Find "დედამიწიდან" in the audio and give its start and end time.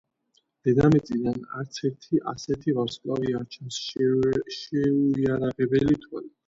0.69-1.37